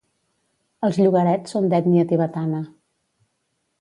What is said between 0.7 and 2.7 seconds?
Els llogarets són d'ètnia tibetana.